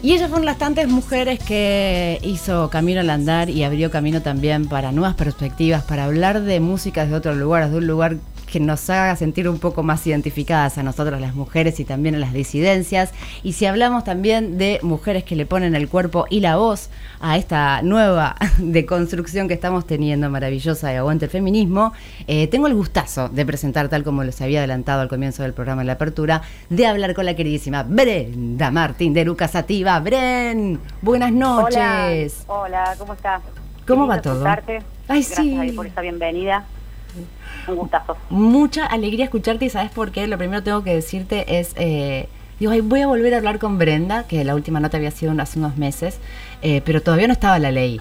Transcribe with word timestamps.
Y 0.00 0.12
ellas 0.12 0.28
fueron 0.28 0.46
las 0.46 0.58
tantas 0.58 0.86
mujeres 0.86 1.40
que 1.40 2.20
hizo 2.22 2.70
camino 2.70 3.00
al 3.00 3.10
andar 3.10 3.50
y 3.50 3.64
abrió 3.64 3.90
camino 3.90 4.22
también 4.22 4.68
para 4.68 4.92
nuevas 4.92 5.16
perspectivas, 5.16 5.82
para 5.82 6.04
hablar 6.04 6.42
de 6.42 6.60
música 6.60 7.02
desde 7.02 7.16
otros 7.16 7.36
lugares, 7.36 7.72
de 7.72 7.78
un 7.78 7.88
lugar 7.88 8.16
que 8.48 8.60
nos 8.60 8.88
haga 8.90 9.14
sentir 9.16 9.48
un 9.48 9.58
poco 9.58 9.82
más 9.82 10.06
identificadas 10.06 10.78
a 10.78 10.82
nosotras 10.82 11.20
las 11.20 11.34
mujeres 11.34 11.78
y 11.80 11.84
también 11.84 12.14
a 12.14 12.18
las 12.18 12.32
disidencias. 12.32 13.12
Y 13.42 13.52
si 13.52 13.66
hablamos 13.66 14.04
también 14.04 14.58
de 14.58 14.80
mujeres 14.82 15.24
que 15.24 15.36
le 15.36 15.46
ponen 15.46 15.74
el 15.74 15.88
cuerpo 15.88 16.26
y 16.30 16.40
la 16.40 16.56
voz 16.56 16.90
a 17.20 17.36
esta 17.36 17.82
nueva 17.82 18.36
deconstrucción 18.58 19.48
que 19.48 19.54
estamos 19.54 19.86
teniendo, 19.86 20.30
maravillosa 20.30 20.88
de 20.88 20.96
Aguante 20.96 21.26
el 21.26 21.30
Feminismo, 21.30 21.92
eh, 22.26 22.46
tengo 22.48 22.66
el 22.66 22.74
gustazo 22.74 23.28
de 23.28 23.44
presentar, 23.44 23.88
tal 23.88 24.02
como 24.02 24.24
les 24.24 24.40
había 24.40 24.60
adelantado 24.60 25.02
al 25.02 25.08
comienzo 25.08 25.42
del 25.42 25.52
programa 25.52 25.82
en 25.82 25.86
la 25.86 25.94
apertura, 25.94 26.42
de 26.70 26.86
hablar 26.86 27.14
con 27.14 27.26
la 27.26 27.34
queridísima 27.34 27.82
Brenda 27.82 28.70
Martín 28.70 29.12
de 29.14 29.24
Lucas 29.24 29.52
Sativa. 29.52 30.00
Bren, 30.00 30.80
buenas 31.02 31.32
noches. 31.32 32.44
Hola, 32.46 32.84
hola 32.84 32.94
¿cómo 32.98 33.12
estás? 33.12 33.42
¿Cómo 33.86 34.06
va 34.06 34.20
todo? 34.20 34.44
Ay, 34.46 35.22
Gracias 35.22 35.36
sí. 35.36 35.72
por 35.74 35.86
esa 35.86 36.00
bienvenida. 36.02 36.66
Un 37.66 37.76
gustazo. 37.76 38.16
Mucha 38.30 38.86
alegría 38.86 39.24
escucharte 39.24 39.64
y 39.66 39.70
sabes 39.70 39.90
por 39.90 40.10
qué. 40.10 40.26
Lo 40.26 40.38
primero 40.38 40.60
que 40.60 40.64
tengo 40.66 40.84
que 40.84 40.94
decirte 40.94 41.58
es, 41.58 41.72
eh, 41.76 42.28
digo, 42.60 42.72
ay, 42.72 42.80
voy 42.80 43.02
a 43.02 43.06
volver 43.06 43.34
a 43.34 43.38
hablar 43.38 43.58
con 43.58 43.78
Brenda, 43.78 44.24
que 44.24 44.44
la 44.44 44.54
última 44.54 44.80
nota 44.80 44.96
había 44.96 45.10
sido 45.10 45.32
hace 45.40 45.58
unos 45.58 45.76
meses, 45.76 46.18
eh, 46.62 46.82
pero 46.84 47.02
todavía 47.02 47.26
no 47.26 47.32
estaba 47.32 47.58
la 47.58 47.70
ley. 47.70 48.00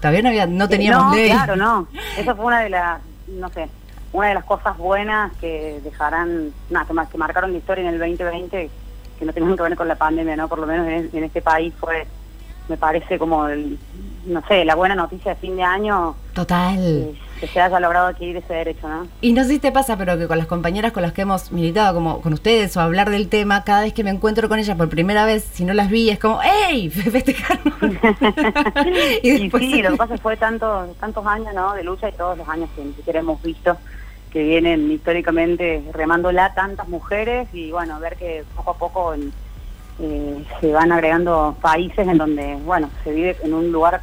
Todavía 0.00 0.22
no, 0.22 0.28
había, 0.28 0.46
no 0.46 0.68
teníamos 0.68 1.10
no, 1.10 1.14
ley. 1.16 1.30
claro, 1.30 1.56
no. 1.56 1.88
Eso 2.16 2.34
fue 2.36 2.44
una 2.46 2.60
de 2.60 2.70
las, 2.70 3.00
no 3.28 3.48
sé, 3.50 3.68
una 4.12 4.28
de 4.28 4.34
las 4.34 4.44
cosas 4.44 4.76
buenas 4.78 5.32
que 5.40 5.80
dejarán, 5.84 6.50
nada, 6.70 6.86
que, 6.86 6.92
mar- 6.92 7.08
que 7.08 7.18
marcaron 7.18 7.52
la 7.52 7.58
historia 7.58 7.82
en 7.88 7.94
el 7.94 7.98
2020, 7.98 8.70
que 9.18 9.24
no 9.24 9.32
tenían 9.32 9.56
que 9.56 9.62
ver 9.64 9.76
con 9.76 9.88
la 9.88 9.96
pandemia, 9.96 10.36
¿no? 10.36 10.48
Por 10.48 10.60
lo 10.60 10.66
menos 10.66 10.86
en, 10.88 11.10
en 11.12 11.24
este 11.24 11.42
país 11.42 11.74
fue, 11.80 12.06
me 12.68 12.76
parece 12.76 13.18
como, 13.18 13.48
el, 13.48 13.78
no 14.26 14.40
sé, 14.46 14.64
la 14.64 14.76
buena 14.76 14.94
noticia 14.94 15.34
de 15.34 15.40
fin 15.40 15.56
de 15.56 15.62
año, 15.64 16.14
Total. 16.32 16.76
eh, 16.78 17.14
que 17.38 17.46
se 17.46 17.60
haya 17.60 17.78
logrado 17.80 18.08
adquirir 18.08 18.36
ese 18.36 18.52
derecho, 18.54 18.88
¿no? 18.88 19.06
Y 19.20 19.32
no 19.32 19.42
sé 19.44 19.50
si 19.50 19.58
te 19.58 19.72
pasa, 19.72 19.96
pero 19.96 20.18
que 20.18 20.26
con 20.26 20.38
las 20.38 20.46
compañeras 20.46 20.92
con 20.92 21.02
las 21.02 21.12
que 21.12 21.22
hemos 21.22 21.52
militado, 21.52 21.94
como 21.94 22.20
con 22.20 22.32
ustedes, 22.32 22.76
o 22.76 22.80
hablar 22.80 23.10
del 23.10 23.28
tema, 23.28 23.64
cada 23.64 23.82
vez 23.82 23.92
que 23.92 24.04
me 24.04 24.10
encuentro 24.10 24.48
con 24.48 24.58
ellas 24.58 24.76
por 24.76 24.88
primera 24.88 25.24
vez, 25.24 25.44
si 25.52 25.64
no 25.64 25.72
las 25.74 25.88
vi, 25.90 26.10
es 26.10 26.18
como, 26.18 26.40
¡Ey! 26.42 26.90
Festejaron. 26.90 27.72
y, 29.22 29.30
después- 29.38 29.62
sí, 29.62 29.82
lo 29.82 29.90
que 29.92 29.96
pasa 29.96 30.16
fue 30.18 30.36
tanto, 30.36 30.94
tantos 31.00 31.26
años 31.26 31.54
¿no? 31.54 31.74
de 31.74 31.84
lucha 31.84 32.08
y 32.08 32.12
todos 32.12 32.36
los 32.38 32.48
años 32.48 32.68
que 32.76 32.84
ni 32.84 32.92
siquiera 32.94 33.20
hemos 33.20 33.42
visto 33.42 33.76
que 34.30 34.42
vienen 34.42 34.90
históricamente 34.90 35.82
remándola 35.94 36.52
tantas 36.54 36.86
mujeres 36.88 37.48
y 37.54 37.70
bueno, 37.70 37.98
ver 37.98 38.16
que 38.16 38.44
poco 38.56 38.70
a 38.72 38.74
poco 38.76 39.14
en- 39.14 39.32
eh, 40.00 40.44
se 40.60 40.70
van 40.72 40.92
agregando 40.92 41.56
países 41.60 42.06
en 42.06 42.18
donde, 42.18 42.54
bueno, 42.64 42.88
se 43.04 43.12
vive 43.12 43.36
en 43.42 43.54
un 43.54 43.72
lugar 43.72 44.02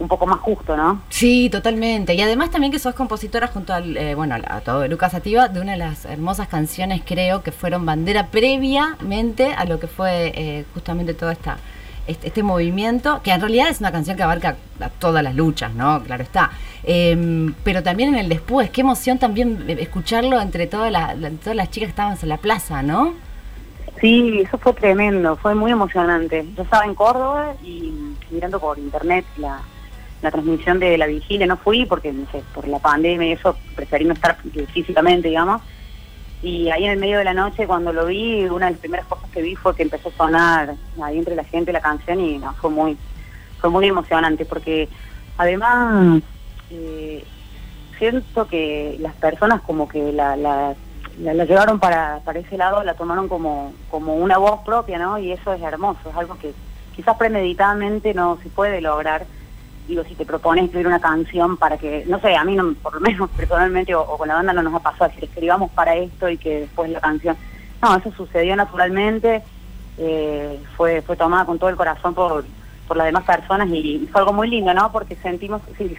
un 0.00 0.08
poco 0.08 0.26
más 0.26 0.40
justo, 0.40 0.76
¿no? 0.76 1.02
Sí, 1.10 1.48
totalmente. 1.50 2.14
Y 2.14 2.20
además 2.22 2.50
también 2.50 2.72
que 2.72 2.78
sos 2.78 2.94
compositora 2.94 3.46
junto 3.48 3.72
al, 3.74 3.96
eh, 3.96 4.14
bueno, 4.14 4.34
a 4.34 4.60
todo 4.60 4.88
Lucas 4.88 5.12
Sativa, 5.12 5.48
de 5.48 5.60
una 5.60 5.72
de 5.72 5.78
las 5.78 6.04
hermosas 6.06 6.48
canciones, 6.48 7.02
creo, 7.06 7.42
que 7.42 7.52
fueron 7.52 7.84
bandera 7.86 8.26
previamente 8.28 9.52
a 9.52 9.64
lo 9.66 9.78
que 9.78 9.86
fue 9.86 10.32
eh, 10.34 10.64
justamente 10.74 11.14
todo 11.14 11.30
esta, 11.30 11.58
este, 12.06 12.28
este 12.28 12.42
movimiento, 12.42 13.20
que 13.22 13.30
en 13.30 13.40
realidad 13.40 13.68
es 13.68 13.80
una 13.80 13.92
canción 13.92 14.16
que 14.16 14.22
abarca 14.22 14.56
a 14.80 14.88
todas 14.88 15.22
las 15.22 15.34
luchas, 15.34 15.74
¿no? 15.74 16.02
Claro 16.02 16.22
está. 16.22 16.50
Em, 16.82 17.52
pero 17.62 17.82
también 17.82 18.08
en 18.14 18.20
el 18.20 18.28
después, 18.30 18.70
qué 18.70 18.80
emoción 18.80 19.18
también 19.18 19.64
escucharlo 19.68 20.40
entre 20.40 20.66
todas 20.66 20.90
las, 20.90 21.16
la- 21.18 21.30
todas 21.30 21.54
las 21.56 21.70
chicas 21.70 21.88
que 21.88 21.90
estábamos 21.90 22.22
en 22.22 22.30
la 22.30 22.38
plaza, 22.38 22.82
¿no? 22.82 23.12
Sí, 24.00 24.40
eso 24.46 24.56
fue 24.56 24.72
tremendo, 24.72 25.36
fue 25.36 25.54
muy 25.54 25.72
emocionante. 25.72 26.46
Yo 26.56 26.62
estaba 26.62 26.86
en 26.86 26.94
Córdoba 26.94 27.52
y 27.62 27.92
mirando 28.30 28.58
por 28.58 28.78
internet 28.78 29.26
la, 29.36 29.60
la 30.22 30.30
transmisión 30.30 30.78
de 30.78 30.98
la 30.98 31.06
vigilia, 31.06 31.46
no 31.46 31.56
fui 31.56 31.86
porque, 31.86 32.12
por 32.54 32.68
la 32.68 32.78
pandemia 32.78 33.28
y 33.28 33.32
eso, 33.32 33.56
preferí 33.74 34.04
no 34.04 34.14
estar 34.14 34.36
físicamente, 34.72 35.28
digamos. 35.28 35.62
Y 36.42 36.70
ahí 36.70 36.84
en 36.84 36.92
el 36.92 36.98
medio 36.98 37.18
de 37.18 37.24
la 37.24 37.34
noche, 37.34 37.66
cuando 37.66 37.92
lo 37.92 38.06
vi, 38.06 38.44
una 38.44 38.66
de 38.66 38.72
las 38.72 38.80
primeras 38.80 39.06
cosas 39.06 39.30
que 39.30 39.42
vi 39.42 39.56
fue 39.56 39.74
que 39.74 39.82
empezó 39.82 40.08
a 40.08 40.12
sonar 40.12 40.74
ahí 41.02 41.18
entre 41.18 41.36
la 41.36 41.44
gente 41.44 41.72
la 41.72 41.80
canción 41.80 42.20
y 42.20 42.40
fue 42.60 42.70
muy 42.70 42.96
fue 43.60 43.70
muy 43.70 43.86
emocionante 43.86 44.46
porque 44.46 44.88
además 45.36 46.22
eh, 46.70 47.24
siento 47.98 48.48
que 48.48 48.96
las 49.00 49.14
personas 49.14 49.60
como 49.60 49.86
que 49.86 50.12
la, 50.12 50.36
la, 50.36 50.74
la, 51.18 51.34
la 51.34 51.44
llevaron 51.44 51.78
para, 51.78 52.20
para 52.24 52.38
ese 52.38 52.56
lado, 52.56 52.82
la 52.82 52.94
tomaron 52.94 53.28
como, 53.28 53.74
como 53.90 54.16
una 54.16 54.38
voz 54.38 54.60
propia, 54.64 54.98
¿no? 54.98 55.18
Y 55.18 55.32
eso 55.32 55.52
es 55.52 55.62
hermoso, 55.62 56.08
es 56.08 56.16
algo 56.16 56.38
que 56.38 56.54
quizás 56.96 57.16
premeditadamente 57.16 58.14
no 58.14 58.38
se 58.42 58.48
puede 58.48 58.80
lograr. 58.80 59.26
Digo, 59.90 60.04
si 60.04 60.14
te 60.14 60.24
propones 60.24 60.66
escribir 60.66 60.86
una 60.86 61.00
canción 61.00 61.56
para 61.56 61.76
que, 61.76 62.04
no 62.06 62.20
sé, 62.20 62.36
a 62.36 62.44
mí 62.44 62.54
no, 62.54 62.74
por 62.74 62.94
lo 62.94 63.00
menos 63.00 63.28
personalmente 63.36 63.92
o, 63.92 64.16
con 64.16 64.28
la 64.28 64.36
banda 64.36 64.52
no 64.52 64.62
nos 64.62 64.74
ha 64.74 64.78
pasado 64.78 65.08
decir 65.10 65.24
escribamos 65.24 65.68
para 65.72 65.96
esto 65.96 66.28
y 66.28 66.38
que 66.38 66.60
después 66.60 66.88
la 66.90 67.00
canción. 67.00 67.36
No, 67.82 67.96
eso 67.96 68.12
sucedió 68.12 68.54
naturalmente, 68.54 69.42
eh, 69.98 70.62
fue, 70.76 71.02
fue 71.02 71.16
tomada 71.16 71.44
con 71.44 71.58
todo 71.58 71.70
el 71.70 71.74
corazón 71.74 72.14
por, 72.14 72.44
por 72.86 72.96
las 72.96 73.06
demás 73.06 73.24
personas 73.24 73.68
y, 73.68 74.08
fue 74.12 74.20
algo 74.20 74.32
muy 74.32 74.48
lindo, 74.48 74.72
¿no? 74.72 74.92
Porque 74.92 75.16
sentimos, 75.16 75.60
sí, 75.76 75.96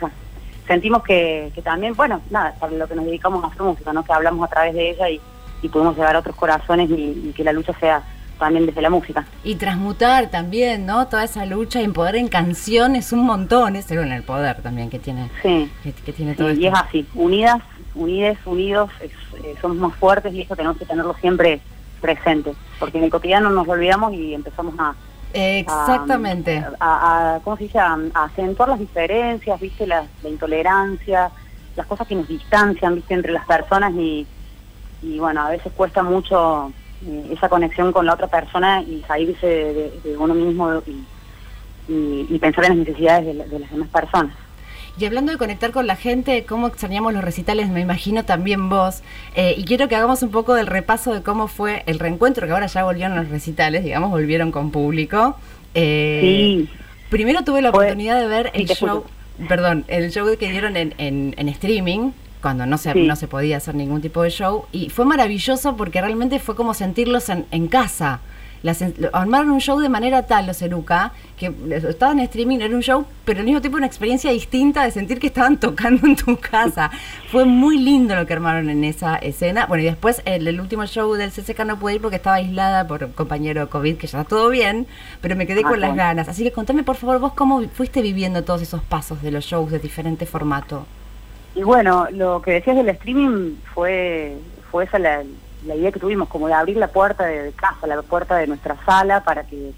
sentimos 0.66 1.03
que, 1.03 1.52
también, 1.62 1.94
bueno, 1.94 2.22
nada, 2.29 2.56
para 2.62 2.72
lo 2.72 2.88
que 2.88 2.96
nos 2.96 3.03
dedicamos 3.03 3.44
a 3.44 3.47
hacer 3.47 3.62
música, 3.62 3.91
¿no? 3.91 4.06
Que 4.06 4.13
hablamos 4.13 4.47
a 4.47 4.50
través 4.50 4.73
de 4.73 4.91
ella 4.91 5.09
y, 5.09 5.19
y 5.62 5.68
podemos 5.68 5.97
llegar 5.97 6.16
a 6.16 6.19
otros 6.19 6.38
corazones 6.38 6.90
y 6.90 7.34
que 7.35 7.44
la 7.44 7.52
lucha 7.52 7.73
sea 7.78 8.02
también 8.41 8.66
desde 8.66 8.81
la 8.81 8.90
música. 8.90 9.24
Y 9.46 9.56
transmutar 9.56 10.29
también, 10.29 10.85
¿no? 10.85 11.07
Toda 11.07 11.24
esa 11.24 11.46
lucha 11.46 11.81
y 11.81 11.88
poder 11.88 12.16
en 12.18 12.28
canción 12.28 12.96
es 12.97 13.13
un 13.13 13.24
montón, 13.25 13.75
es 13.78 13.90
en 13.91 14.12
el 14.12 14.24
poder 14.24 14.62
también 14.62 14.90
que 14.90 15.00
tiene, 15.00 15.29
Sí, 15.41 15.72
que, 15.84 15.94
que 15.94 16.12
tiene 16.12 16.31
sí, 16.34 16.38
todo 16.40 16.52
y 16.52 16.66
esto. 16.66 16.68
es 16.78 16.84
así, 16.88 17.07
unidas, 17.16 17.62
unides, 17.96 18.38
unidos, 18.46 18.90
es- 19.00 19.12
eh, 19.46 19.56
somos 19.62 19.78
más 19.78 19.96
fuertes 19.96 20.34
y 20.34 20.41
eso 20.41 20.56
tenemos 20.56 20.78
que 20.78 20.85
tenerlo 20.85 21.16
siempre 21.22 21.62
presente, 22.02 22.53
porque 22.79 22.97
en 22.97 23.06
el 23.06 23.09
cotidiano 23.12 23.50
nos 23.52 23.68
olvidamos 23.68 24.12
y 24.13 24.34
empezamos 24.34 24.73
a, 24.79 24.96
Exactamente. 25.34 26.63
a, 26.79 27.35
a- 27.35 27.40
¿cómo 27.44 27.56
se 27.58 27.63
dice? 27.66 27.79
A, 27.79 27.97
a 28.16 28.23
acentuar 28.25 28.69
las 28.69 28.79
diferencias, 28.79 29.59
¿viste? 29.59 29.85
La, 29.88 30.03
la 30.23 30.29
intolerancia, 30.29 31.29
las 31.75 31.85
cosas 31.88 32.08
que 32.08 32.16
nos 32.16 32.28
distancian, 32.28 32.96
¿viste? 32.96 33.13
Entre 33.13 33.31
las 33.31 33.46
personas 33.46 33.94
y, 33.94 34.25
y 35.03 35.19
bueno, 35.19 35.41
a 35.44 35.50
veces 35.50 35.72
cuesta 35.78 36.03
mucho 36.03 36.69
eh, 36.69 36.73
esa 37.32 37.50
conexión 37.50 37.92
con 37.92 38.06
la 38.06 38.14
otra 38.14 38.28
persona 38.28 38.82
y 38.84 39.04
salirse 39.08 39.46
de, 39.48 39.74
de- 39.74 40.00
de 40.04 40.18
uno 40.18 40.34
mismo 40.34 40.82
y, 40.88 41.92
y- 41.92 42.28
y 42.30 42.40
pensar 42.40 42.66
en 42.66 42.78
las 42.78 42.88
necesidades 42.88 43.26
de, 43.26 43.34
la- 43.34 43.46
de 43.46 43.60
las 43.60 43.72
demás 43.72 43.90
personas. 43.90 44.36
Y 45.00 45.06
hablando 45.06 45.32
de 45.32 45.38
conectar 45.38 45.72
con 45.72 45.88
la 45.88 45.96
gente, 45.96 46.44
cómo 46.46 46.68
extrañamos 46.68 47.14
los 47.14 47.24
recitales, 47.24 47.70
me 47.70 47.80
imagino 47.80 48.26
también 48.26 48.68
vos. 48.70 49.02
Eh, 49.36 49.56
y 49.58 49.64
quiero 49.64 49.88
que 49.88 49.96
hagamos 49.96 50.22
un 50.22 50.32
poco 50.32 50.54
del 50.54 50.68
repaso 50.68 51.14
de 51.14 51.24
cómo 51.24 51.48
fue 51.48 51.84
el 51.86 51.98
reencuentro, 51.98 52.46
que 52.46 52.52
ahora 52.54 52.68
ya 52.68 52.84
volvieron 52.84 53.16
los 53.16 53.30
recitales, 53.30 53.84
digamos, 53.86 54.10
volvieron 54.12 54.52
con 54.52 54.70
público. 54.72 55.38
Eh, 55.74 56.20
sí, 56.22 56.70
Primero 57.10 57.44
tuve 57.44 57.62
la 57.62 57.70
oportunidad 57.70 58.20
de 58.20 58.28
ver 58.28 58.52
el 58.54 58.68
show, 58.68 59.06
perdón, 59.48 59.86
el 59.88 60.12
show 60.12 60.28
que 60.38 60.52
dieron 60.52 60.76
en, 60.78 60.94
en- 60.98 61.34
en 61.38 61.50
streaming, 61.50 62.12
cuando 62.41 62.66
no 62.66 62.78
se, 62.78 62.94
Sí. 62.94 63.03
no 63.07 63.16
se 63.16 63.28
podía 63.28 63.57
hacer 63.57 63.75
ningún 63.75 64.02
tipo 64.02 64.22
de 64.24 64.29
show, 64.29 64.66
y 64.72 64.90
fue 64.90 65.06
maravilloso 65.06 65.75
porque 65.78 66.02
realmente 66.02 66.40
fue 66.40 66.56
como 66.56 66.74
sentirlos 66.74 67.29
en, 67.29 67.46
en 67.52 67.68
casa. 67.68 68.19
Las, 68.63 68.84
armaron 69.13 69.50
un 69.50 69.59
show 69.59 69.79
de 69.79 69.90
manera 69.90 70.28
tal, 70.28 70.46
los 70.46 70.62
Eruca, 70.62 71.13
que 71.35 71.52
estaban 71.88 72.19
en 72.19 72.25
streaming, 72.25 72.59
era 72.59 72.75
un 72.75 72.84
show, 72.84 73.06
pero 73.25 73.40
al 73.40 73.46
mismo 73.46 73.59
tiempo 73.59 73.78
una 73.78 73.88
experiencia 73.88 74.29
distinta 74.29 74.84
de 74.84 74.91
sentir 74.91 75.19
que 75.19 75.25
estaban 75.25 75.57
tocando 75.59 76.06
en 76.06 76.16
tu 76.16 76.38
casa. 76.38 76.91
Fue 77.31 77.44
muy 77.46 77.79
lindo 77.79 78.16
lo 78.16 78.28
que 78.28 78.34
armaron 78.34 78.69
en 78.69 78.84
esa 78.84 79.16
escena. 79.16 79.66
Bueno, 79.66 79.81
y 79.81 79.88
después 79.88 80.22
el, 80.25 80.47
el 80.47 80.62
último 80.62 80.85
show 80.85 81.12
del 81.16 81.31
CCK 81.31 81.66
no 81.66 81.79
pude 81.79 81.96
ir 81.96 82.02
porque 82.02 82.18
estaba 82.18 82.35
aislada 82.35 82.85
por 82.85 83.03
un 83.03 83.13
compañero 83.13 83.68
COVID, 83.68 83.97
que 83.97 84.06
ya 84.06 84.19
está 84.22 84.29
todo 84.29 84.50
bien, 84.52 84.85
pero 85.22 85.35
me 85.35 85.47
quedé 85.47 85.62
Ah, 85.66 85.69
con 85.69 85.79
las 85.79 85.96
ganas. 85.96 86.28
Así 86.29 86.44
que 86.44 86.52
contame, 86.52 86.84
por 86.84 86.97
favor, 86.97 87.17
vos 87.17 87.34
cómo 87.34 87.64
fuiste 87.70 88.03
viviendo 88.03 88.44
todos 88.44 88.61
esos 88.61 88.84
pasos 88.84 89.23
de 89.23 89.32
los 89.32 89.44
shows 89.44 89.72
de 89.72 89.79
diferente 89.79 90.28
formato. 90.28 90.85
Y 91.53 91.64
bueno, 91.64 92.08
lo 92.12 92.42
que 92.42 92.52
decías 92.52 92.78
del 92.78 92.90
streaming 92.90 93.56
fue, 93.74 94.38
fue 94.72 94.86
esa 94.86 95.00
la, 95.00 95.24
la 95.66 95.76
idea 95.76 95.92
que 95.92 96.00
tuvimos, 96.00 96.30
como 96.30 96.48
de 96.48 96.53
abrir 96.53 96.78
la 96.78 96.88
puerta 96.88 97.26
de, 97.26 97.52
casa, 97.52 97.88
la 97.88 98.02
puerta 98.02 98.38
de 98.38 98.48
nuestra 98.48 98.78
sala 98.86 99.24
para 99.24 99.44
que 99.44 99.74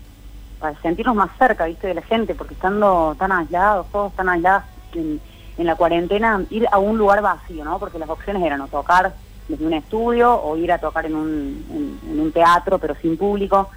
para 0.59 0.79
sentirnos 0.81 1.15
más 1.15 1.29
cerca, 1.37 1.65
viste, 1.65 1.87
de 1.87 1.93
la 1.93 2.01
gente, 2.03 2.35
porque 2.35 2.53
estando 2.53 3.15
tan 3.19 3.33
aislados, 3.33 3.87
todos 3.91 4.13
tan 4.13 4.29
aislados 4.29 4.63
en, 4.93 5.19
en 5.57 5.65
la 5.65 5.75
cuarentena, 5.75 6.41
ir 6.51 6.67
a 6.71 6.77
un 6.77 6.97
lugar 6.97 7.21
vacío, 7.21 7.65
¿no? 7.65 7.79
Porque 7.79 7.99
las 7.99 8.09
opciones 8.09 8.41
eran 8.43 8.61
o 8.61 8.67
tocar 8.67 9.13
desde 9.49 9.65
un 9.65 9.73
estudio 9.73 10.41
o 10.41 10.55
ir 10.55 10.71
a 10.71 10.77
tocar 10.77 11.05
en 11.05 11.15
un, 11.15 11.65
en, 11.69 12.11
en 12.11 12.19
un 12.19 12.31
teatro, 12.31 12.77
pero 12.77 12.95
sin 12.95 13.17
público. 13.17 13.69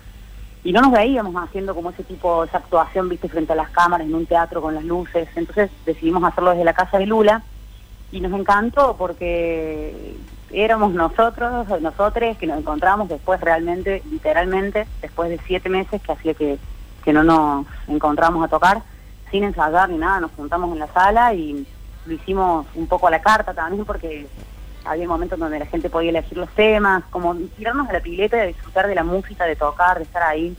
Y 0.62 0.72
no 0.72 0.80
nos 0.80 0.92
veíamos 0.92 1.34
haciendo 1.42 1.74
como 1.74 1.90
ese 1.90 2.04
tipo, 2.04 2.44
esa 2.44 2.58
actuación, 2.58 3.08
viste, 3.08 3.28
frente 3.28 3.52
a 3.52 3.56
las 3.56 3.70
cámaras, 3.70 4.06
en 4.06 4.14
un 4.14 4.26
teatro 4.26 4.62
con 4.62 4.74
las 4.74 4.84
luces. 4.84 5.28
Entonces 5.34 5.70
decidimos 5.84 6.22
hacerlo 6.22 6.50
desde 6.50 6.64
la 6.64 6.74
casa 6.74 6.98
de 6.98 7.06
Lula 7.06 7.42
y 8.12 8.20
nos 8.20 8.32
encantó 8.38 8.96
porque 8.96 10.16
éramos 10.52 10.92
nosotros, 10.92 11.68
nosotros 11.80 12.36
que 12.38 12.46
nos 12.46 12.58
encontramos 12.58 13.08
después 13.08 13.40
realmente, 13.40 14.02
literalmente, 14.10 14.86
después 15.02 15.30
de 15.30 15.40
siete 15.46 15.68
meses 15.68 16.00
que 16.00 16.12
hacía 16.12 16.34
que, 16.34 16.58
que 17.04 17.12
no 17.12 17.24
nos 17.24 17.66
encontramos 17.88 18.44
a 18.44 18.48
tocar, 18.48 18.82
sin 19.30 19.44
ensayar 19.44 19.88
ni 19.88 19.98
nada, 19.98 20.20
nos 20.20 20.32
juntamos 20.32 20.72
en 20.72 20.78
la 20.78 20.86
sala 20.88 21.34
y 21.34 21.66
lo 22.06 22.12
hicimos 22.12 22.66
un 22.74 22.86
poco 22.86 23.08
a 23.08 23.10
la 23.10 23.20
carta 23.20 23.52
también 23.52 23.84
porque 23.84 24.26
había 24.84 25.08
momentos 25.08 25.38
donde 25.38 25.58
la 25.58 25.66
gente 25.66 25.90
podía 25.90 26.10
elegir 26.10 26.38
los 26.38 26.48
temas, 26.50 27.02
como 27.10 27.34
tirarnos 27.34 27.88
a 27.88 27.92
la 27.92 28.00
pileta 28.00 28.42
y 28.44 28.48
disfrutar 28.48 28.86
de 28.86 28.94
la 28.94 29.04
música, 29.04 29.44
de 29.44 29.56
tocar, 29.56 29.98
de 29.98 30.04
estar 30.04 30.22
ahí. 30.22 30.56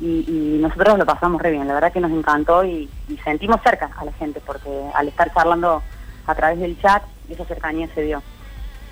Y, 0.00 0.58
nosotros 0.60 0.96
lo 0.96 1.06
pasamos 1.06 1.42
re 1.42 1.50
bien, 1.50 1.66
la 1.66 1.74
verdad 1.74 1.92
que 1.92 2.00
nos 2.00 2.12
encantó 2.12 2.64
y, 2.64 2.88
sentimos 3.24 3.60
cerca 3.62 3.90
a 3.96 4.04
la 4.04 4.12
gente 4.12 4.40
porque 4.44 4.70
al 4.94 5.08
estar 5.08 5.32
charlando 5.32 5.82
a 6.28 6.34
través 6.34 6.60
del 6.60 6.80
chat, 6.80 7.02
esa 7.28 7.44
cercanía 7.46 7.88
se 7.94 8.02
dio. 8.02 8.22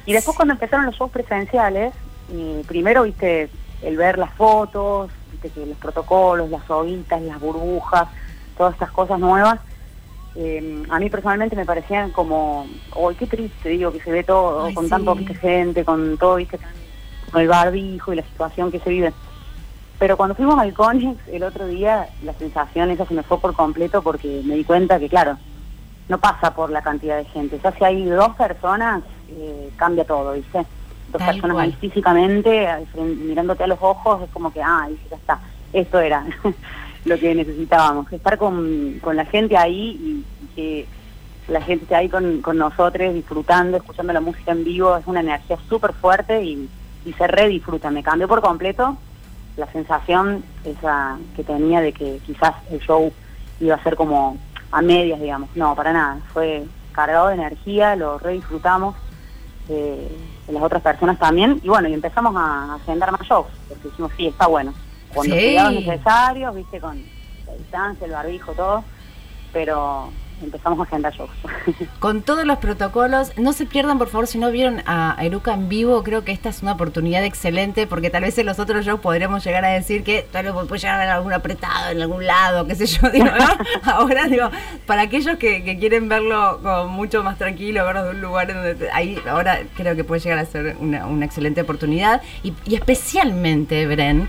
Y 0.06 0.14
después 0.14 0.36
cuando 0.36 0.54
empezaron 0.54 0.86
los 0.86 0.96
shows 0.96 1.10
presenciales, 1.10 1.92
eh, 2.32 2.64
primero 2.66 3.02
viste 3.02 3.50
el 3.82 3.96
ver 3.96 4.18
las 4.18 4.32
fotos, 4.34 5.10
viste 5.30 5.50
que 5.50 5.66
los 5.66 5.76
protocolos, 5.76 6.50
las 6.50 6.68
hoguitas, 6.70 7.20
las 7.20 7.38
burbujas, 7.38 8.08
todas 8.56 8.72
estas 8.72 8.90
cosas 8.90 9.20
nuevas, 9.20 9.60
eh, 10.34 10.82
a 10.88 10.98
mí 10.98 11.10
personalmente 11.10 11.56
me 11.56 11.66
parecían 11.66 12.10
como, 12.10 12.66
uy, 12.94 13.14
qué 13.16 13.26
triste, 13.26 13.68
digo, 13.68 13.92
que 13.92 14.00
se 14.00 14.10
ve 14.10 14.24
todo 14.24 14.72
con 14.72 14.88
tan 14.88 15.04
poquita 15.04 15.34
gente, 15.34 15.84
con 15.84 16.16
todo, 16.16 16.36
viste, 16.36 16.58
con 17.30 17.42
el 17.42 17.48
barbijo 17.48 18.12
y 18.12 18.16
la 18.16 18.22
situación 18.22 18.72
que 18.72 18.80
se 18.80 18.90
vive. 18.90 19.12
Pero 19.98 20.16
cuando 20.16 20.34
fuimos 20.34 20.58
al 20.58 20.72
Conex 20.72 21.18
el 21.28 21.42
otro 21.42 21.66
día, 21.66 22.08
la 22.22 22.32
sensación 22.34 22.90
esa 22.90 23.04
se 23.04 23.14
me 23.14 23.22
fue 23.22 23.40
por 23.40 23.54
completo 23.54 24.02
porque 24.02 24.42
me 24.44 24.54
di 24.56 24.64
cuenta 24.64 24.98
que, 24.98 25.08
claro, 25.08 25.38
no 26.08 26.18
pasa 26.18 26.54
por 26.54 26.70
la 26.70 26.82
cantidad 26.82 27.16
de 27.16 27.24
gente. 27.24 27.60
Ya 27.62 27.72
si 27.72 27.84
hay 27.84 28.04
dos 28.04 28.34
personas, 28.36 29.02
eh, 29.30 29.70
cambia 29.76 30.04
todo, 30.04 30.32
¿viste? 30.32 30.64
Dos 31.12 31.22
personas 31.22 31.58
ahí 31.58 31.72
físicamente, 31.72 32.68
mirándote 32.96 33.64
a 33.64 33.68
los 33.68 33.78
ojos, 33.80 34.22
es 34.22 34.30
como 34.30 34.52
que, 34.52 34.62
ah, 34.62 34.88
ya 35.10 35.16
está, 35.16 35.40
esto 35.72 36.00
era. 36.00 36.24
lo 37.06 37.18
que 37.18 37.34
necesitábamos, 37.34 38.12
estar 38.12 38.36
con, 38.36 38.98
con 39.00 39.16
la 39.16 39.24
gente 39.24 39.56
ahí 39.56 39.98
y, 40.02 40.24
que 40.54 40.86
la 41.48 41.60
gente 41.60 41.84
esté 41.84 41.94
ahí 41.94 42.08
con, 42.08 42.40
con 42.40 42.58
nosotros 42.58 43.14
disfrutando, 43.14 43.76
escuchando 43.76 44.12
la 44.12 44.20
música 44.20 44.52
en 44.52 44.64
vivo, 44.64 44.96
es 44.96 45.06
una 45.06 45.20
energía 45.20 45.56
súper 45.68 45.92
fuerte 45.92 46.42
y, 46.42 46.68
y 47.04 47.12
se 47.12 47.26
redisfruta. 47.26 47.90
Me 47.90 48.02
cambió 48.02 48.26
por 48.26 48.40
completo 48.40 48.96
la 49.56 49.70
sensación 49.70 50.42
esa 50.64 51.18
que 51.36 51.44
tenía 51.44 51.80
de 51.80 51.92
que 51.92 52.20
quizás 52.26 52.54
el 52.70 52.80
show 52.80 53.12
iba 53.60 53.76
a 53.76 53.82
ser 53.82 53.96
como 53.96 54.38
a 54.70 54.82
medias, 54.82 55.20
digamos. 55.20 55.50
No, 55.54 55.74
para 55.74 55.92
nada. 55.92 56.18
Fue 56.32 56.64
cargado 56.92 57.28
de 57.28 57.34
energía, 57.34 57.96
lo 57.96 58.18
redisfrutamos. 58.18 58.96
Eh, 59.68 60.16
las 60.48 60.62
otras 60.62 60.82
personas 60.82 61.18
también. 61.18 61.60
Y 61.62 61.68
bueno, 61.68 61.88
y 61.88 61.94
empezamos 61.94 62.34
a 62.36 62.74
agendar 62.74 63.10
más 63.12 63.22
shows, 63.22 63.46
porque 63.68 63.88
dijimos, 63.88 64.12
sí, 64.16 64.26
está 64.28 64.46
bueno 64.46 64.72
los 65.24 65.34
cuidados 65.34 65.74
necesarios, 65.74 66.54
viste, 66.54 66.80
con 66.80 67.02
la 67.46 67.52
distancia, 67.54 68.06
el 68.06 68.12
barbijo, 68.12 68.52
todo, 68.52 68.84
pero 69.52 70.10
empezamos 70.42 70.78
a 70.78 70.82
agendar 70.82 71.12
shows. 71.14 71.30
Con 71.98 72.22
todos 72.22 72.44
los 72.44 72.58
protocolos, 72.58 73.36
no 73.38 73.52
se 73.52 73.66
pierdan 73.66 73.98
por 73.98 74.08
favor 74.08 74.26
si 74.26 74.38
no 74.38 74.50
vieron 74.50 74.82
a 74.86 75.16
Eruca 75.20 75.54
en 75.54 75.68
vivo, 75.68 76.02
creo 76.02 76.24
que 76.24 76.32
esta 76.32 76.48
es 76.48 76.62
una 76.62 76.72
oportunidad 76.72 77.24
excelente 77.24 77.86
porque 77.86 78.10
tal 78.10 78.22
vez 78.22 78.36
en 78.38 78.46
los 78.46 78.58
otros 78.58 78.84
shows 78.84 79.00
podremos 79.00 79.44
llegar 79.44 79.64
a 79.64 79.68
decir 79.68 80.04
que 80.04 80.26
tal 80.30 80.44
vez 80.44 80.54
puede 80.54 80.80
llegar 80.80 80.96
a 80.96 80.98
ver 80.98 81.08
algún 81.08 81.32
apretado 81.32 81.90
en 81.90 82.00
algún 82.00 82.26
lado, 82.26 82.66
qué 82.66 82.74
sé 82.74 82.86
yo, 82.86 83.10
digo, 83.12 83.26
ahora 83.84 84.26
digo, 84.26 84.50
para 84.86 85.02
aquellos 85.02 85.36
que, 85.38 85.76
quieren 85.76 86.08
verlo 86.08 86.60
como 86.62 86.88
mucho 86.88 87.22
más 87.22 87.38
tranquilo, 87.38 87.84
verlo 87.84 88.04
de 88.04 88.10
un 88.10 88.20
lugar 88.20 88.52
donde 88.52 88.90
ahí 88.90 89.18
ahora 89.28 89.60
creo 89.76 89.94
que 89.94 90.04
puede 90.04 90.20
llegar 90.20 90.38
a 90.38 90.46
ser 90.46 90.76
una, 90.80 91.24
excelente 91.24 91.60
oportunidad 91.60 92.22
y, 92.42 92.54
y 92.64 92.76
especialmente, 92.76 93.86
Bren, 93.86 94.28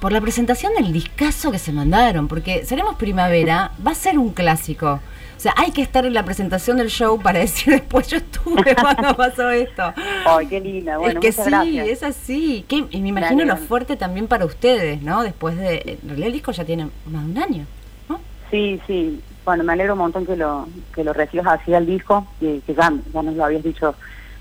por 0.00 0.12
la 0.12 0.20
presentación 0.20 0.74
del 0.74 0.92
discazo 0.92 1.50
que 1.50 1.58
se 1.58 1.72
mandaron, 1.72 2.28
porque 2.28 2.64
Seremos 2.64 2.96
Primavera 2.96 3.72
va 3.84 3.92
a 3.92 3.94
ser 3.94 4.18
un 4.18 4.30
clásico. 4.30 5.00
O 5.36 5.40
sea, 5.40 5.52
hay 5.56 5.70
que 5.70 5.82
estar 5.82 6.06
en 6.06 6.14
la 6.14 6.24
presentación 6.24 6.78
del 6.78 6.88
show 6.88 7.20
para 7.20 7.38
decir 7.40 7.74
después 7.74 8.08
yo 8.08 8.16
estuve 8.18 8.74
cuando 8.74 9.14
pasó 9.16 9.50
esto. 9.50 9.92
Ay, 10.24 10.46
qué 10.46 10.60
linda. 10.60 10.98
Bueno, 10.98 11.20
es 11.20 11.36
que 11.36 11.42
sí, 11.42 11.78
es 11.78 12.02
así. 12.02 12.64
y 12.68 13.00
me 13.00 13.08
imagino 13.08 13.44
lo 13.44 13.56
fuerte 13.56 13.96
también 13.96 14.28
para 14.28 14.44
ustedes, 14.44 15.02
¿no? 15.02 15.22
Después 15.22 15.56
de. 15.56 15.98
En 16.02 16.08
realidad 16.08 16.28
el 16.28 16.32
disco 16.32 16.52
ya 16.52 16.64
tiene 16.64 16.88
más 17.06 17.24
de 17.24 17.30
un 17.30 17.38
año, 17.38 17.66
¿no? 18.08 18.20
Sí, 18.50 18.80
sí. 18.86 19.20
Bueno, 19.44 19.62
me 19.62 19.74
alegro 19.74 19.92
un 19.92 20.00
montón 20.00 20.26
que 20.26 20.36
lo 20.36 20.66
que 20.94 21.04
lo 21.04 21.12
recibas 21.12 21.60
así 21.60 21.72
al 21.72 21.86
disco, 21.86 22.26
que, 22.40 22.60
que 22.66 22.74
ya, 22.74 22.92
ya 23.12 23.22
nos 23.22 23.36
lo 23.36 23.44
habías 23.44 23.62
dicho 23.62 23.94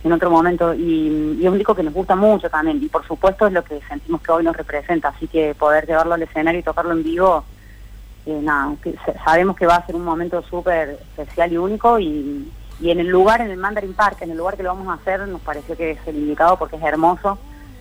en 0.06 0.14
otro 0.14 0.30
momento 0.30 0.74
y, 0.74 1.40
es 1.42 1.50
un 1.50 1.58
disco 1.58 1.76
que 1.76 1.84
nos 1.84 1.94
gusta 1.94 2.16
mucho 2.16 2.48
también 2.50 2.82
y 2.82 2.88
por 2.88 3.06
supuesto 3.08 3.48
es 3.48 3.54
lo 3.54 3.64
que 3.64 3.82
sentimos 3.90 4.22
que 4.22 4.32
hoy 4.32 4.44
nos 4.44 4.56
representa, 4.56 5.10
así 5.10 5.28
que 5.28 5.56
poder 5.56 5.88
llevarlo 5.88 6.14
al 6.14 6.22
escenario 6.22 6.60
y 6.60 6.64
tocarlo 6.64 6.92
en 6.92 7.04
vivo, 7.04 7.44
eh, 8.28 8.40
nada, 8.42 8.76
sabemos 9.24 9.56
que 9.56 9.66
va 9.66 9.78
a 9.78 9.86
ser 9.86 9.96
un 9.96 10.06
momento 10.06 10.44
súper 10.44 11.00
especial 11.18 11.52
y 11.52 11.58
único 11.58 12.00
y, 12.00 12.52
en 12.84 13.00
el 13.00 13.08
lugar, 13.08 13.42
en 13.42 13.50
el 13.50 13.58
Mandarin 13.58 13.94
Park, 13.94 14.22
en 14.22 14.32
el 14.32 14.38
lugar 14.38 14.58
que 14.58 14.64
lo 14.64 14.70
vamos 14.70 14.88
a 14.90 15.02
hacer, 15.02 15.28
nos 15.28 15.42
pareció 15.42 15.76
que 15.76 15.92
es 15.92 16.00
el 16.06 16.18
indicado 16.18 16.58
porque 16.60 16.76
es 16.76 16.84
hermoso. 16.84 17.40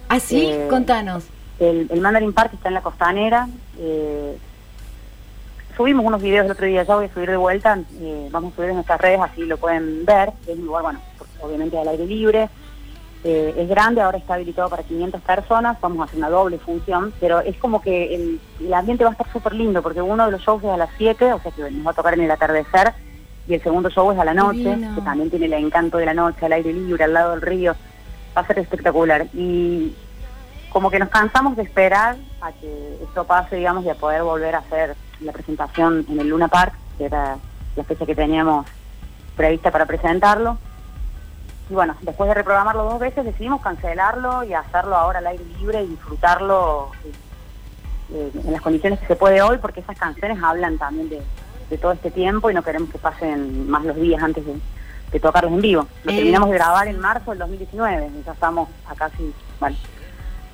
¿Ah, 0.09 0.20
sí? 0.20 0.47
Eh, 0.47 0.67
Contanos. 0.70 1.27
El, 1.59 1.88
el, 1.91 2.00
Mandarin 2.00 2.32
Park 2.32 2.55
está 2.55 2.69
en 2.69 2.75
la 2.75 2.81
costanera. 2.81 3.49
Eh, 3.79 4.38
subimos 5.77 6.06
unos 6.06 6.23
videos 6.23 6.47
el 6.47 6.53
otro 6.53 6.67
día, 6.67 6.85
ya 6.85 6.94
voy 6.94 7.06
a 7.06 7.12
subir 7.12 7.29
de 7.29 7.37
vuelta, 7.37 7.79
vamos 8.31 8.53
a 8.53 8.56
subir 8.56 8.69
en 8.69 8.77
nuestras 8.77 9.00
redes, 9.00 9.20
así 9.20 9.44
lo 9.44 9.56
pueden 9.56 10.05
ver. 10.05 10.31
Es 10.47 10.56
un 10.56 10.67
lugar, 10.67 10.85
bueno, 10.85 11.00
obviamente 11.44 11.79
al 11.79 11.88
aire 11.88 12.06
libre. 12.06 12.49
Eh, 13.26 13.55
es 13.56 13.69
grande, 13.70 14.02
ahora 14.02 14.19
está 14.19 14.35
habilitado 14.35 14.69
para 14.69 14.82
500 14.82 15.23
personas, 15.23 15.81
vamos 15.81 16.00
a 16.00 16.05
hacer 16.05 16.19
una 16.19 16.29
doble 16.29 16.58
función, 16.58 17.14
pero 17.20 17.41
es 17.41 17.56
como 17.56 17.81
que 17.81 18.14
el, 18.14 18.75
ambiente 18.75 19.02
va 19.02 19.11
a 19.11 19.12
estar 19.12 19.32
súper 19.32 19.55
lindo, 19.55 19.81
porque 19.81 20.02
uno 20.02 20.26
de 20.26 20.32
los 20.32 20.43
shows 20.43 20.62
es 20.62 20.69
a 20.69 20.76
las 20.76 20.91
7, 20.99 21.32
o 21.32 21.41
sea 21.41 21.50
que 21.50 21.70
nos 21.70 21.87
va 21.87 21.93
a 21.93 21.94
tocar 21.94 22.12
en 22.12 22.20
el 22.20 22.31
atardecer, 22.31 22.93
y 23.49 23.55
el 23.55 23.62
segundo 23.62 23.88
show 23.88 24.12
es 24.12 24.19
a 24.19 24.26
la 24.26 24.35
noche, 24.35 24.76
que 24.94 25.00
también 25.00 25.31
tiene 25.31 25.46
el 25.46 25.55
encanto 25.55 25.96
de 25.96 26.05
la 26.05 26.12
noche, 26.12 26.44
al 26.44 26.52
aire 26.52 26.70
libre, 26.75 27.02
al 27.02 27.14
lado 27.14 27.31
del 27.31 27.41
río, 27.41 27.75
va 28.37 28.43
a 28.43 28.46
ser 28.46 28.58
espectacular. 28.58 29.26
Y 29.32 29.94
como 30.69 30.91
que 30.91 30.99
nos 30.99 31.08
cansamos 31.08 31.56
de 31.56 31.62
esperar 31.62 32.17
a 32.43 32.52
que 32.52 32.99
esto 33.02 33.25
pase, 33.25 33.56
digamos, 33.56 33.87
y 33.87 33.88
a 33.88 33.94
poder 33.94 34.23
volver 34.23 34.55
a 34.55 34.58
hacer 34.58 34.96
la 35.20 35.32
presentación 35.32 36.05
en 36.11 36.20
el 36.20 36.29
Luna 36.29 36.49
Park, 36.49 36.75
que 36.99 37.06
era 37.06 37.38
la 37.75 37.85
fecha 37.85 38.05
que 38.05 38.14
teníamos 38.14 38.67
prevista 39.35 39.70
para 39.70 39.87
presentarlo 39.87 40.58
y 41.70 41.75
bueno, 41.75 41.96
después 42.02 42.28
de 42.28 42.34
reprogramarlo 42.34 42.84
dos 42.84 42.99
veces 42.99 43.25
decidimos 43.25 43.62
cancelarlo 43.62 44.44
y 44.44 44.52
hacerlo 44.52 44.96
ahora 44.96 45.20
al 45.20 45.26
aire 45.28 45.44
libre 45.58 45.82
y 45.82 45.88
disfrutarlo 45.88 46.90
eh, 47.05 47.12
eh, 48.12 48.31
en 48.44 48.52
las 48.52 48.61
condiciones 48.61 49.00
que 49.00 49.06
se 49.06 49.16
puede 49.16 49.40
hoy, 49.40 49.58
porque 49.58 49.81
esas 49.81 49.99
canciones 49.99 50.43
hablan 50.43 50.76
también 50.78 51.08
de, 51.08 51.22
todo 51.78 51.90
este 51.90 52.12
tiempo 52.12 52.48
y 52.50 52.55
no 52.55 52.62
queremos 52.62 52.89
que 52.89 52.98
pasen 52.98 53.69
más 53.69 53.84
los 53.84 53.96
días 53.96 54.22
antes 54.22 54.44
de, 54.46 54.60
tocarlos 55.19 55.53
en 55.53 55.60
vivo. 55.60 55.86
Lo 56.05 56.12
eh, 56.12 56.17
terminamos 56.17 56.50
de 56.50 56.55
grabar 56.55 56.86
en 56.86 57.00
marzo 57.00 57.31
del 57.31 57.39
2019, 57.41 58.10
ya 58.24 58.32
estamos 58.32 58.69
a 58.86 58.94
casi, 58.94 59.32
bueno, 59.58 59.77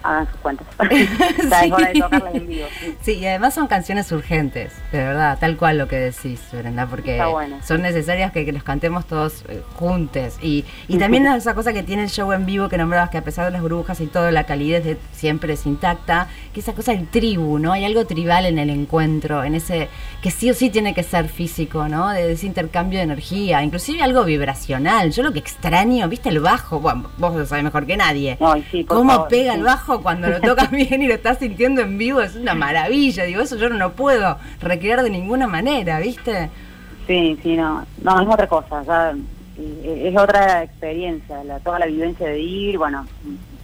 hagan 0.03 0.31
sus 0.31 0.37
cuentas. 0.37 0.67
sí. 3.03 3.13
y 3.13 3.27
además 3.27 3.55
son 3.55 3.67
canciones 3.67 4.11
urgentes, 4.13 4.73
de 4.93 4.99
verdad, 4.99 5.39
tal 5.39 5.57
cual 5.57 5.79
lo 5.79 5.89
que 5.89 5.97
decís, 5.97 6.41
Brenda, 6.53 6.87
porque 6.87 7.23
son 7.63 7.83
necesarias 7.83 8.33
que, 8.33 8.51
los 8.51 8.63
cantemos 8.63 9.07
todos 9.07 9.45
eh, 9.49 9.63
juntos. 9.75 10.39
Y, 10.43 10.65
y 10.89 10.99
también 10.99 11.27
esa 11.27 11.55
cosa 11.55 11.73
que 11.73 11.83
tiene 11.83 12.05
el 12.05 12.11
show 12.11 12.33
en 12.33 12.47
vivo 12.47 12.69
que 12.69 12.79
nombrabas, 12.79 13.11
que 13.11 13.19
a 13.19 13.25
pesar 13.25 13.45
de 13.45 13.53
las 13.53 13.63
brujas 13.63 14.01
y 14.01 14.07
todo, 14.07 14.31
la 14.31 14.45
calidez 14.45 14.85
de, 14.85 14.97
siempre 15.13 15.55
es 15.55 15.67
intacta, 15.67 16.29
que 16.53 16.61
esa 16.61 16.73
cosa 16.73 16.93
del 16.93 17.09
tribu, 17.09 17.59
¿no? 17.59 17.73
Hay 17.73 17.85
algo 17.85 18.07
tribal 18.07 18.47
en 18.47 18.59
el 18.59 18.71
encuentro, 18.71 19.45
en 19.45 19.55
ese 19.55 19.89
que 20.23 20.31
sí 20.31 20.51
o 20.51 20.55
sí 20.55 20.71
tiene 20.71 20.95
que 20.95 21.03
ser 21.03 21.29
físico, 21.29 21.89
¿no? 21.89 22.11
De 22.11 22.33
ese 22.33 22.47
intercambio 22.47 22.99
de 22.99 23.05
energía, 23.05 23.63
inclusive 23.63 24.03
algo 24.03 24.25
vibracional. 24.25 25.13
Yo 25.13 25.23
lo 25.23 25.33
que 25.33 25.39
extraño, 25.39 26.09
¿viste 26.09 26.29
el 26.29 26.41
bajo? 26.41 26.81
Bueno, 26.81 27.11
vos 27.19 27.35
lo 27.35 27.47
sabés 27.47 27.65
mejor 27.65 27.87
que 27.87 27.97
nadie. 27.97 28.39
¿Cómo 28.87 29.29
pega 29.29 29.55
el 29.55 29.63
bajo? 29.63 29.90
Cuando 29.99 30.29
lo 30.29 30.41
tocas 30.41 30.71
bien 30.71 31.03
y 31.03 31.09
lo 31.09 31.15
estás 31.15 31.39
sintiendo 31.39 31.81
en 31.83 31.99
vivo 31.99 32.21
es 32.21 32.37
una 32.37 32.55
maravilla. 32.55 33.25
Digo, 33.25 33.43
eso 33.43 33.57
yo 33.57 33.69
no 33.69 33.93
puedo 33.93 34.39
recrear 34.61 35.03
de 35.03 35.11
ninguna 35.11 35.47
manera, 35.47 35.99
¿viste? 35.99 36.51
Sí, 37.07 37.39
sí, 37.43 37.57
no. 37.57 37.85
No, 38.03 38.21
es 38.21 38.29
otra 38.29 38.47
cosa. 38.47 39.15
Eh, 39.59 40.11
es 40.13 40.17
otra 40.17 40.63
experiencia. 40.63 41.43
La, 41.45 41.59
toda 41.59 41.79
la 41.79 41.87
vivencia 41.87 42.29
de 42.29 42.41
ir, 42.41 42.79
bueno, 42.79 43.07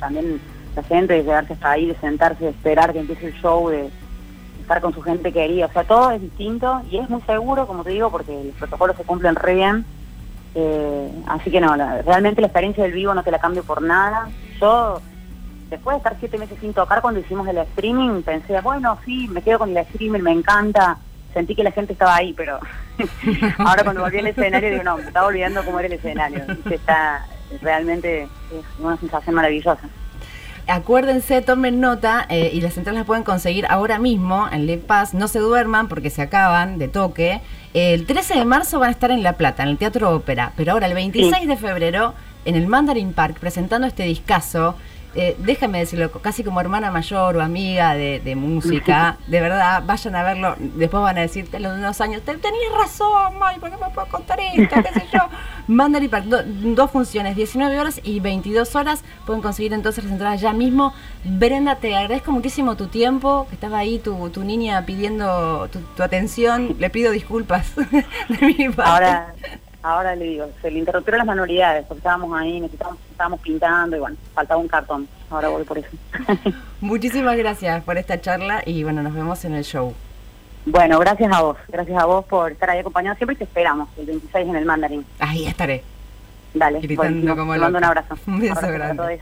también 0.01 0.41
la 0.75 0.83
gente 0.83 1.15
de 1.15 1.25
quedarse 1.25 1.53
hasta 1.53 1.71
ahí, 1.71 1.87
de 1.87 1.95
sentarse, 1.97 2.45
de 2.45 2.51
esperar 2.51 2.93
que 2.93 2.99
empiece 2.99 3.29
el 3.29 3.35
show, 3.35 3.69
de 3.69 3.89
estar 4.61 4.81
con 4.81 4.93
su 4.93 5.01
gente 5.01 5.33
querida. 5.33 5.67
O 5.67 5.73
sea, 5.73 5.85
todo 5.85 6.11
es 6.11 6.21
distinto 6.21 6.83
y 6.91 6.99
es 6.99 7.09
muy 7.09 7.23
seguro, 7.23 7.67
como 7.67 7.85
te 7.85 7.91
digo, 7.91 8.11
porque 8.11 8.33
los 8.45 8.55
protocolos 8.57 8.97
se 8.97 9.05
cumplen 9.05 9.37
re 9.37 9.55
bien. 9.55 9.85
Eh, 10.55 11.11
así 11.29 11.51
que 11.51 11.61
no, 11.61 11.77
realmente 11.77 12.41
la 12.41 12.47
experiencia 12.47 12.83
del 12.83 12.95
vivo 12.95 13.15
no 13.15 13.23
te 13.23 13.31
la 13.31 13.39
cambio 13.39 13.63
por 13.63 13.83
nada. 13.83 14.29
Yo 14.61 15.01
después 15.71 15.95
de 15.95 15.99
estar 15.99 16.17
siete 16.19 16.39
meses 16.39 16.59
sin 16.61 16.73
tocar, 16.73 17.03
cuando 17.03 17.21
hicimos 17.21 17.47
el 17.49 17.59
streaming, 17.59 18.23
pensé, 18.23 18.61
bueno, 18.61 18.99
sí, 19.05 19.29
me 19.29 19.43
quedo 19.43 19.59
con 19.59 19.71
el 19.71 19.77
streaming, 19.79 20.21
me 20.21 20.33
encanta. 20.33 20.99
Sentí 21.33 21.55
que 21.55 21.65
la 21.65 21.71
gente 21.71 21.93
estaba 21.93 22.17
ahí, 22.17 22.33
pero 22.33 22.59
ahora 23.59 23.85
cuando 23.85 24.03
volví 24.03 24.19
al 24.19 24.27
escenario 24.29 24.71
digo, 24.71 24.83
no, 24.83 24.97
me 24.97 25.03
estaba 25.03 25.27
olvidando 25.27 25.63
cómo 25.65 25.79
era 25.79 25.87
el 25.87 25.95
escenario. 25.95 26.45
Está 26.71 27.27
realmente 27.61 28.23
es 28.23 28.65
una 28.79 28.97
sensación 28.97 29.35
maravillosa. 29.35 29.89
acuérdense, 30.67 31.43
tomen 31.43 31.81
nota 31.81 32.27
eh, 32.29 32.51
y 32.53 32.61
las 32.61 32.77
entradas 32.77 33.01
las 33.01 33.07
pueden 33.07 33.23
conseguir 33.23 33.67
ahora 33.69 33.99
mismo 33.99 34.49
en 34.51 34.67
Le 34.67 34.79
Paz. 34.79 35.15
No 35.15 35.29
se 35.29 35.39
duerman 35.39 35.89
porque 35.89 36.11
se 36.11 36.23
acaban 36.23 36.79
de 36.79 36.89
toque. 36.89 37.41
El 37.75 38.07
13 38.07 38.39
de 38.39 38.45
marzo 38.45 38.79
van 38.79 38.89
a 38.89 38.93
estar 38.93 39.11
en 39.11 39.23
La 39.23 39.35
Plata, 39.35 39.63
en 39.63 39.69
el 39.69 39.79
Teatro 39.79 40.11
Ópera, 40.11 40.53
pero 40.57 40.73
ahora 40.73 40.87
el 40.87 40.95
26 40.95 41.47
de 41.47 41.57
febrero 41.57 42.15
en 42.47 42.55
el 42.55 42.67
Mandarin 42.67 43.13
Park 43.13 43.39
presentando 43.39 43.87
este 43.87 44.05
discazo 44.05 44.77
eh, 45.15 45.37
déjame 45.39 45.79
decirlo, 45.79 46.11
casi 46.11 46.45
como 46.45 46.61
hermana 46.61 46.91
mayor 46.91 47.37
o 47.37 47.43
amiga 47.43 47.95
de, 47.95 48.35
música, 48.37 49.19
de 49.27 49.41
verdad, 49.41 49.83
vayan 49.87 50.17
a 50.17 50.23
verlo, 50.23 50.57
después 50.59 51.03
van 51.03 51.19
a 51.19 51.23
decirte 51.23 51.59
los 51.61 51.77
unos 51.77 52.01
años, 52.01 52.23
tenías 52.23 52.73
razón, 52.77 53.39
May, 53.39 53.59
¿por 53.59 53.71
qué 53.71 53.77
me 53.77 53.91
puedo 53.91 54.09
contar 54.09 54.39
esto? 54.41 54.77
¿Qué 54.83 55.01
sé 55.01 55.07
yo? 55.13 55.21
Park, 56.11 56.27
dos 56.27 56.91
funciones, 56.91 57.35
19 57.35 57.79
horas 57.81 58.01
y 58.05 58.21
22 58.21 58.77
horas, 58.77 59.05
pueden 59.25 59.43
conseguir 59.43 59.73
entonces 59.73 60.05
las 60.05 60.13
entradas 60.13 60.41
ya 60.41 60.53
mismo. 60.53 60.93
Brenda, 61.25 61.77
te 61.77 61.95
agradezco 61.97 62.31
muchísimo 62.31 62.77
tu 62.77 62.87
tiempo, 62.87 63.47
que 63.49 63.55
estaba 63.55 63.79
ahí 63.79 63.99
tu, 63.99 64.31
tu 64.31 64.45
niña 64.45 64.85
pidiendo 64.87 65.69
tu, 65.69 66.03
atención, 66.03 66.77
le 66.79 66.91
pido 66.91 67.11
disculpas 67.11 67.75
de 68.29 68.47
mi 68.47 68.69
parte. 68.69 68.91
Ahora 68.91 69.35
ahora 69.87 70.17
le 70.17 70.25
digo, 70.25 70.51
se 70.61 70.71
le 70.71 70.81
interrumpieron 70.81 71.19
las 71.19 71.27
manualidades, 71.27 71.85
porque 71.87 71.99
estábamos 71.99 72.39
ahí, 72.39 72.61
necesitábamos, 72.61 73.01
estábamos 73.11 73.41
pintando 73.41 73.97
y 73.97 74.01
bueno, 74.01 74.17
faltaba 74.35 74.61
un 74.61 74.69
cartón. 74.69 75.09
Ahora 75.31 75.49
voy 75.49 75.65
por 75.65 75.79
eso. 75.79 75.89
Muchísimas 76.81 77.37
gracias 77.37 77.85
por 77.85 77.97
esta 77.97 78.21
charla 78.21 78.63
y 78.67 78.83
bueno, 78.83 79.03
nos 79.03 79.15
vemos 79.15 79.45
en 79.45 79.55
el 79.55 79.65
show. 79.65 79.95
Bueno, 80.65 80.99
gracias 80.99 81.33
a 81.33 81.41
vos, 81.41 81.57
gracias 81.69 82.03
a 82.03 82.05
vos 82.07 82.25
por 82.25 82.51
estar 82.51 82.69
ahí 82.69 82.81
acompañado 82.81 83.17
siempre 83.17 83.35
y 83.35 83.39
te 83.39 83.45
esperamos 83.45 83.89
el 83.97 84.07
26 84.07 84.49
en 84.49 84.57
el 84.57 84.65
Mandarín. 84.65 85.07
Ahí 85.21 85.47
estaré. 85.47 85.85
Dale, 86.53 86.81
te 86.81 86.97
mando 86.97 87.79
un 87.79 87.85
abrazo. 87.85 88.17
Un 88.27 88.41
beso 88.41 88.67
grande. 88.67 89.21